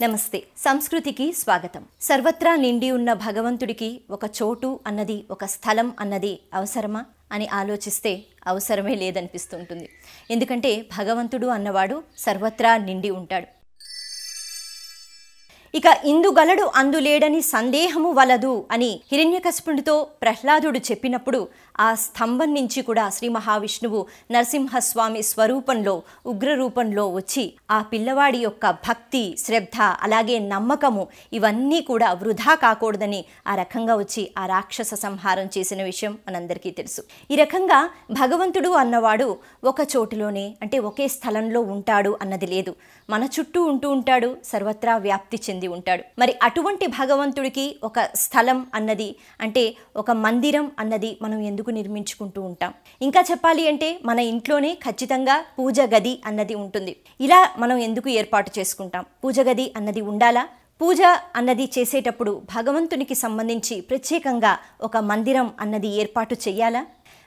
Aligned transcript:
నమస్తే. 0.00 0.42
సంస్కృతికి 0.58 1.32
స్వాగతం. 1.32 1.84
సర్వత్రా 2.00 2.56
నిండి 2.56 2.90
ఉన్న 2.90 3.12
భగవంతుడికి 3.12 4.00
ఒక 4.10 4.24
చోటు 4.24 4.80
అన్నది 4.86 5.24
ఒక 5.30 5.44
స్థలం 5.44 5.92
అన్నది 6.00 6.40
అవసరమా 6.54 7.04
అని 7.32 7.48
ఆలోచిస్తే 7.48 8.24
అవసరమే 8.46 8.94
లేదనిపిస్తుంటుంది. 8.94 9.88
ఎందుకంటే 10.30 10.86
భగవంతుడు 10.98 11.46
అన్నవాడు 11.46 12.02
సర్వత్రా 12.18 12.76
నిండి 12.76 13.10
ఉంటాడు. 13.10 13.61
ఇక 15.74 15.84
ఇందుగలడు 16.04 16.72
అందులేడని 16.74 17.42
సందేహము 17.42 18.10
వలదు 18.10 18.64
అని 18.70 19.00
హిరణ్యకశిపుడితో 19.12 20.08
ప్రహ్లాదుడు 20.22 20.78
చెప్పినప్పుడు 20.78 21.48
ఆ 21.80 21.94
స్తంభం 21.94 22.54
నుంచి 22.54 22.82
కూడా 22.82 23.08
శ్రీ 23.08 23.28
మహావిష్ణువు 23.28 24.06
నరసింహస్వామి 24.30 25.22
స్వరూపంలో 25.22 26.02
ఉగ్ర 26.26 26.54
రూపంలో 26.54 27.08
వచ్చి 27.08 27.52
ఆ 27.70 27.82
పిల్లవాడి 27.82 28.38
యొక్క 28.38 28.70
భక్తి 28.70 29.36
శ్రద్ధ 29.38 29.78
అలాగే 29.82 30.38
నమ్మకము 30.38 31.08
ఇవన్నీ 31.32 31.80
కూడా 31.80 32.12
వృధా 32.12 32.54
కాకూడదని 32.54 33.24
ఆ 33.46 33.54
రకంగా 33.54 33.94
వచ్చి 33.94 34.30
ఆ 34.38 34.46
రాక్షస 34.46 34.94
సంహారం 34.94 35.48
చేసిన 35.58 35.82
విషయం 35.82 36.18
మనందరికీ 36.28 36.70
తెలుసు. 36.70 37.02
ఈ 37.30 37.36
రకంగా 37.36 37.90
భగవంతుడు 38.10 38.68
అన్నవాడు 38.68 39.36
ఒక 39.64 39.80
చోటులోనే 39.96 40.54
అంటే 40.62 40.78
ఒకే 40.78 41.08
స్థలంలో 41.08 41.60
ఉంటాడు 41.60 42.18
అన్నది 42.22 42.46
లేదు. 42.46 42.74
మన 43.10 43.24
చుట్టూ 43.24 43.62
ఉంటూ 43.64 43.90
ఉంటాడు 43.90 44.36
సర్వత్రా 44.44 44.96
వ్యాప్తి 44.96 45.40
చెంది 45.46 45.68
ఉంటాడు. 45.76 46.02
మరి 46.22 46.32
అటువంటి 46.48 46.86
భగవంతుడికి 46.98 47.66
ఒక 47.88 47.98
స్థలం 48.22 48.58
అన్నది 48.78 49.08
అంటే 49.40 49.64
ఒక 50.02 50.10
మందిరం 50.24 50.66
అన్నది 50.78 51.10
మనం 51.22 51.40
ఎందుకు 51.50 51.70
నిర్మించుకుంటూ 51.78 52.40
ఉంటాం? 52.50 52.72
ఇంకా 53.08 53.22
చెప్పాలి 53.30 53.66
అంటే 53.72 53.90
మన 54.10 54.18
ఇంట్లోనే 54.32 54.72
ఖచ్చితంగా 54.86 55.36
పూజ 55.58 55.80
గది 55.94 56.14
అన్నది 56.30 56.56
ఉంటుంది. 56.64 56.94
ఇలా 57.26 57.40
మనం 57.58 57.78
ఎందుకు 57.88 58.10
ఏర్పాటు 58.20 58.52
చేసుకుంటాం? 58.58 59.04
పూజ 59.24 59.40
గది 59.50 59.68
అన్నది 59.80 60.02
ఉండాలా? 60.12 60.44
పూజ 60.80 61.00
అన్నది 61.38 61.64
చేసేటప్పుడు 61.74 62.32
భగవంతునికి 62.54 63.14
సంబంధించి 63.14 63.74
ప్రత్యేకంగా 63.90 64.52
ఒక 64.86 64.96
మందిరం 65.10 65.48
అన్నది 65.60 65.90
ఏర్పాటు 66.02 66.34
చెయ్యాలా 66.46 66.82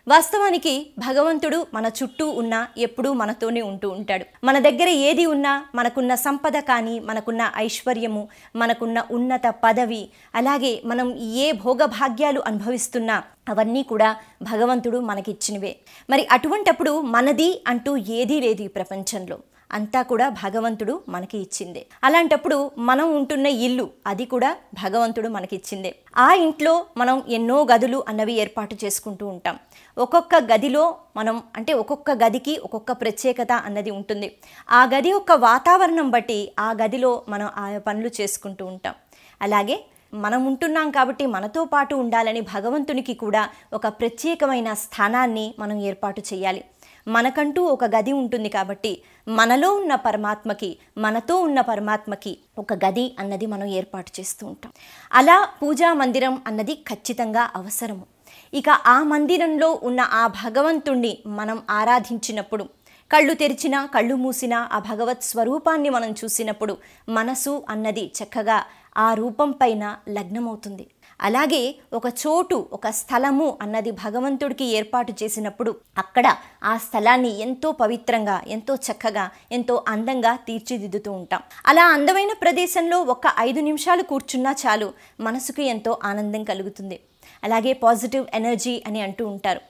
వాస్తవానికి 0.07 0.93
భగవంతుడు 0.99 1.67
మన 1.73 1.85
చుట్టూ 1.87 2.25
ఉన్నా 2.29 2.67
ఎప్పుడూ 2.77 3.13
మనతోనే 3.13 3.61
ఉంటూ 3.61 3.89
ఉంటాడు. 3.89 4.25
మన 4.43 4.59
దగ్గర 4.59 4.89
ఏది 5.07 5.25
ఉన్నా 5.25 5.65
మనకున్న 5.75 6.15
సంపద 6.15 6.59
కానీ 6.59 6.99
మనకున్న 6.99 7.51
ఐశ్వర్యము 7.55 8.27
మనకున్న 8.55 9.03
ఉన్నత 9.11 9.47
పదవి 9.63 10.09
అలాగే 10.35 10.81
మనం 10.85 11.15
ఏ 11.15 11.51
భోగభాగ్యాలు 11.51 12.43
అనుభవిస్తున్నా 12.47 13.23
అవన్నీ 13.49 13.83
కూడా 13.83 14.15
భగవంతుడు 14.41 14.99
మనకిచ్చినవే. 14.99 15.75
మరి 16.09 16.27
అటువంటప్పుడు 16.31 17.01
మనది 17.01 17.63
అంటూ 17.67 17.97
ఏదీ 17.97 18.39
లేదు 18.39 18.61
ఈ 18.61 18.67
ప్రపంచంలో. 18.67 19.39
అంతా 19.71 20.01
కూడా 20.01 20.29
భగవంతుడు 20.29 21.03
మనకి 21.09 21.37
ఇచ్చిందే. 21.37 21.85
అలాంటప్పుడు 22.03 22.71
మనం 22.77 23.15
ఉంటున్న 23.15 23.45
ఇల్లు 23.45 23.89
అది 24.07 24.25
కూడా 24.25 24.55
భగవంతుడు 24.83 25.29
మనకి 25.29 25.55
ఇచ్చిందే. 25.55 25.95
ఆ 26.17 26.33
ఇంట్లో 26.33 26.85
మనం 26.97 27.23
ఎన్నో 27.29 27.67
గదులు 27.73 28.03
అన్నవి 28.07 28.33
ఏర్పాటు 28.33 28.77
చేసుకుంటూ 28.85 29.27
ఉంటాం. 29.27 29.57
ఒక్కొక్క 29.97 30.35
గదిలో 30.35 30.95
మనం 31.17 31.43
అంటే 31.55 31.73
ఒక్కొక్క 31.73 32.11
గదికి 32.11 32.57
ఒక్కొక్క 32.57 32.91
ప్రత్యేకత 32.91 33.51
అన్నది 33.51 33.91
ఉంటుంది. 33.91 34.37
ఆ 34.71 34.85
గది 34.85 35.09
యొక్క 35.09 35.31
వాతావరణం 35.31 36.09
బట్టి 36.09 36.51
ఆ 36.59 36.73
గదిలో 36.73 37.23
మనం 37.29 37.49
ఆ 37.57 37.77
పనులు 37.77 38.11
చేసుకుంటూ 38.21 38.65
ఉంటాం. 38.65 38.95
అలాగే 39.41 39.85
మనం 40.13 40.45
ఉంటున్నాం 40.45 40.91
కాబట్టి 40.91 41.25
మనతో 41.25 41.65
పాటు 41.65 41.95
ఉండాలని 41.95 42.41
భగవంతునికి 42.41 43.13
కూడా 43.13 43.49
ఒక 43.73 43.87
ప్రత్యేకమైన 43.87 44.73
స్థానాన్ని 44.73 45.55
మనం 45.59 45.81
ఏర్పాటు 45.81 46.21
చేయాలి. 46.33 46.63
మనకంటూ 47.07 47.61
ఒక 47.63 47.85
గది 47.85 48.11
ఉంటుంది 48.11 48.49
కాబట్టి 48.49 49.01
మనలో 49.27 49.75
ఉన్న 49.75 49.95
పరమాత్మకి 49.95 50.77
మనతో 50.97 51.35
ఉన్న 51.39 51.61
పరమాత్మకి 51.61 52.37
ఒక 52.57 52.73
గది 52.73 53.15
అన్నది 53.19 53.45
మనం 53.45 53.67
ఏర్పాటు 53.67 54.11
చేస్తూ 54.19 54.47
ఉంటాం. 54.47 54.71
అలా 55.13 55.47
పూజా 55.61 55.93
మందిరం 55.93 56.41
అన్నది 56.47 56.73
ఖచ్చితంగా 56.73 57.51
అవసరము. 57.55 58.05
ఇక 58.53 58.69
ఆ 58.69 59.03
మందిరంలో 59.03 59.79
ఉన్న 59.83 60.01
ఆ 60.01 60.27
భగవంతుణ్ణి 60.27 61.17
మనం 61.27 61.61
ఆరాధించినప్పుడు 61.69 62.65
కళ్ళు 63.11 63.33
తెరిచినా 63.33 63.85
కళ్ళు 63.85 64.15
మూసినా 64.15 64.69
ఆ 64.71 64.79
భగవత్ 64.79 65.23
స్వరూపాన్ని 65.23 65.89
మనం 65.89 66.11
చూసినప్పుడు 66.11 66.77
మనసు 67.09 67.63
అన్నది 67.69 68.11
చక్కగా 68.17 68.57
ఆ 68.97 69.13
రూపం 69.13 69.51
పైన 69.51 69.97
లగ్నమవుతుంది. 70.09 70.87
అలాగే 71.21 71.75
ఒక 71.93 72.05
చోటు 72.05 72.67
ఒక 72.73 72.89
స్థలము 72.89 73.57
అన్నది 73.61 73.91
భగవంతుడికి 73.91 74.65
ఏర్పాటు 74.65 75.13
చేసినప్పుడు 75.23 75.75
అక్కడ 75.97 76.35
ఆ 76.63 76.77
స్థలాన్ని 76.77 77.39
ఎంతో 77.39 77.71
పవిత్రంగా 77.71 78.41
ఎంతో 78.47 78.75
చక్కగా 78.75 79.29
ఎంతో 79.51 79.85
అందంగా 79.87 80.35
తీర్చిదిద్దుతూ 80.35 81.11
ఉంటాం. 81.11 81.43
అలా 81.65 81.85
అందమైన 81.85 82.33
ప్రదేశంలో 82.41 83.01
ఒక 83.01 83.33
ఐదు 83.39 83.59
నిమిషాలు 83.59 84.03
కూర్చున్నా 84.03 84.55
చాలు 84.65 84.93
మనసుకు 85.19 85.61
ఎంతో 85.61 85.97
ఆనందం 86.03 86.43
కలుగుతుంది. 86.43 86.99
అలాగే 87.43 87.73
పాజిటివ్ 87.73 88.25
ఎనర్జీ 88.33 88.83
అని 88.87 89.01
అంటూ 89.01 89.27
ఉంటారు. 89.27 89.61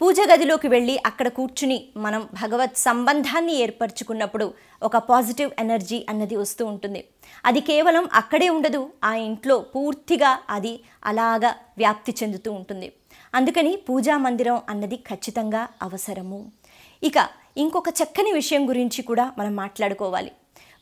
పూజ 0.00 0.20
గదిలోకి 0.30 0.68
వెళ్ళి 0.72 0.94
అక్కడ 1.08 1.28
కూర్చుని 1.36 1.76
మనం 2.04 2.22
భగవత్ 2.40 2.76
సంబంధాన్ని 2.76 3.54
ఏర్పరచుకున్నప్పుడు 3.64 4.46
ఒక 4.82 4.96
పాజిటివ్ 5.10 5.50
ఎనర్జీ 5.58 5.98
అన్నది 6.10 6.36
వస్తూ 6.40 6.62
ఉంటుంది. 6.66 7.00
అది 7.48 7.60
కేవలం 7.68 8.04
అక్కడే 8.20 8.48
ఉండదు 8.56 8.80
ఆ 9.10 9.12
ఇంట్లో 9.28 9.56
పూర్తిగా 9.74 10.30
అది 10.56 10.74
అలాగా 11.10 11.50
వ్యాప్తి 11.82 12.14
చెందుతూ 12.20 12.50
ఉంటుంది. 12.52 12.88
అందుకని 13.34 13.72
పూజా 13.88 14.16
మందిరం 14.26 14.58
అన్నది 14.68 14.98
ఖచ్చితంగా 15.10 15.62
అవసరము. 15.88 16.40
ఇక 17.02 17.28
ఇంకొక 17.64 17.88
చక్కని 18.00 18.32
విషయం 18.40 18.62
గురించి 18.68 19.02
కూడా 19.02 19.26
మనం 19.38 19.54
మాట్లాడుకోవాలి. 19.62 20.32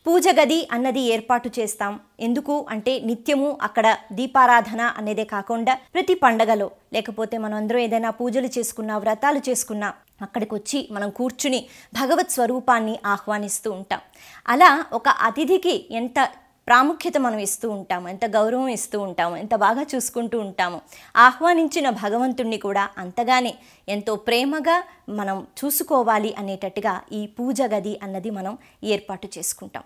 పూజ 0.07 0.27
గది 0.39 0.59
అన్నది 0.73 1.03
ఏర్పాటు 1.15 1.49
చేస్తాం. 1.59 1.93
ఎందుకు 2.27 2.55
అంటే 2.71 2.93
నిత్యము 3.09 3.49
అక్కడ 3.63 3.87
దీపారాధన 4.13 4.83
అనేదే 5.01 5.25
కాకుండా 5.35 5.75
ప్రతి 5.95 6.15
పండగలో 6.23 6.69
లేకపోతే 6.93 7.39
మనం 7.39 7.57
అందరం 7.57 7.83
ఏదైనా 7.87 8.11
పూజలు 8.21 8.51
చేసుకున్నా 8.57 8.95
వ్రతాలు 8.99 9.43
చేసుకున్నా 9.49 9.89
అక్కడికి 10.27 10.53
వచ్చి 10.55 10.79
మనం 10.93 11.11
కూర్చుని 11.11 11.61
భగవత్ 11.95 12.35
స్వరూపాన్ని 12.37 12.95
ఆహ్వానిస్తూ 13.07 13.69
ఉంటాం. 13.79 14.01
అలా 14.49 14.71
ఒక 14.93 15.09
అతిథికి 15.29 15.75
ఎంత 16.01 16.19
ప్రాముఖ్యత 16.67 17.19
మనం 17.19 17.39
ఇస్తూ 17.39 17.71
ఉంటాము 17.71 18.09
ఎంత 18.09 18.25
గౌరవం 18.25 18.69
ఇస్తూ 18.69 19.01
ఉంటాము 19.01 19.37
ఎంత 19.37 19.55
బాగా 19.55 19.83
చూసుకుంటూ 19.95 20.39
ఉంటాము. 20.39 20.81
ఆహ్వానించిన 21.17 21.91
భగవంతుణ్ణి 21.91 22.59
కూడా 22.59 22.89
అంతగానే 22.99 23.55
ఎంతో 23.89 24.15
ప్రేమగా 24.17 24.83
మనం 25.09 25.47
చూసుకోవాలి 25.59 26.35
అనేటట్టుగా 26.39 27.01
ఈ 27.13 27.27
పూజ 27.27 27.63
గది 27.63 28.01
అన్నది 28.03 28.31
మనం 28.31 28.59
ఏర్పాటు 28.85 29.29
చేసుకుంటాం. 29.39 29.83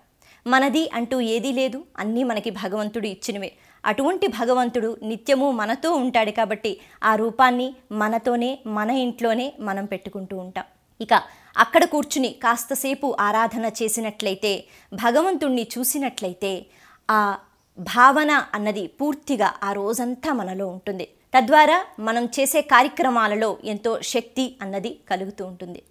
మనది 0.47 0.89
అంటూ 0.93 1.21
ఏదీ 1.21 1.51
లేదు 1.51 1.83
అన్నీ 1.99 2.23
మనకి 2.23 2.49
భగవంతుడు 2.49 3.07
ఇచ్చినవే. 3.07 3.51
అటువంటి 3.85 4.27
భగవంతుడు 4.27 4.97
నిత్యము 5.03 5.51
మనతో 5.51 5.91
ఉంటాడు 5.91 6.31
కాబట్టి 6.31 6.71
ఆ 7.03 7.15
రూపాన్ని 7.15 7.75
మనతోనే 7.91 8.59
మన 8.67 8.89
ఇంట్లోనే 8.89 9.53
మనం 9.59 9.85
పెట్టుకుంటూ 9.85 10.37
ఉంటాం. 10.37 10.65
ఇక 11.01 11.13
అక్కడ 11.55 11.83
కూర్చుని 11.85 12.31
కాస్తసేపు 12.43 13.07
ఆరాధన 13.27 13.65
చేసినట్లయితే 13.79 14.53
భగవంతుణ్ణి 14.91 15.65
చూసినట్లయితే 15.75 16.51
ఆ 17.09 17.19
భావన 17.77 18.31
అన్నది 18.53 18.85
పూర్తిగా 18.99 19.49
ఆ 19.63 19.71
రోజంతా 19.73 20.33
మనలో 20.33 20.67
ఉంటుంది 20.67 21.07
తద్వారా 21.33 21.77
మనం 21.99 22.25
చేసే 22.37 22.61
కార్యక్రమాలలో 22.73 23.49
ఎంతో 23.65 23.93
శక్తి 24.13 24.45
అన్నది 24.61 24.93
కలుగుతూ 25.11 25.43
ఉంటుంది. 25.45 25.81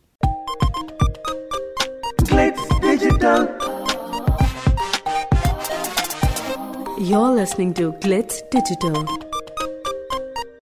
You're 7.00 7.32
listening 7.32 7.72
to 7.74 7.92
Glitz 8.02 8.42
Digital. 8.50 8.96